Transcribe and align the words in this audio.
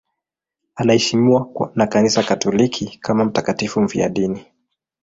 Anaheshimiwa 0.75 1.71
na 1.75 1.87
Kanisa 1.87 2.23
Katoliki 2.23 2.97
kama 3.01 3.25
mtakatifu 3.25 3.81
mfiadini. 3.81 4.45